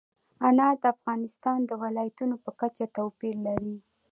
انار 0.47 0.75
د 0.83 0.85
افغانستان 0.95 1.59
د 1.65 1.71
ولایاتو 1.81 2.33
په 2.45 2.51
کچه 2.59 2.85
توپیر 2.97 3.35
لري. 3.47 3.75